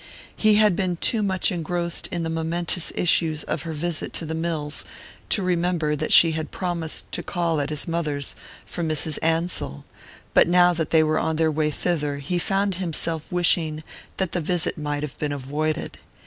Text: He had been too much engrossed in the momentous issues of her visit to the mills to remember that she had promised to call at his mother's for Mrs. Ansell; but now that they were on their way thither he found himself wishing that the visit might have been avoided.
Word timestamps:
He 0.35 0.55
had 0.55 0.75
been 0.75 0.97
too 0.97 1.21
much 1.21 1.51
engrossed 1.51 2.07
in 2.07 2.23
the 2.23 2.29
momentous 2.31 2.91
issues 2.95 3.43
of 3.43 3.61
her 3.61 3.71
visit 3.71 4.13
to 4.13 4.25
the 4.25 4.33
mills 4.33 4.83
to 5.29 5.43
remember 5.43 5.95
that 5.95 6.11
she 6.11 6.31
had 6.31 6.49
promised 6.49 7.11
to 7.11 7.21
call 7.21 7.61
at 7.61 7.69
his 7.69 7.87
mother's 7.87 8.35
for 8.65 8.83
Mrs. 8.83 9.19
Ansell; 9.21 9.85
but 10.33 10.47
now 10.47 10.73
that 10.73 10.89
they 10.89 11.03
were 11.03 11.19
on 11.19 11.35
their 11.35 11.51
way 11.51 11.69
thither 11.69 12.17
he 12.17 12.39
found 12.39 12.73
himself 12.81 13.31
wishing 13.31 13.83
that 14.17 14.31
the 14.31 14.41
visit 14.41 14.75
might 14.75 15.03
have 15.03 15.19
been 15.19 15.31
avoided. 15.31 15.99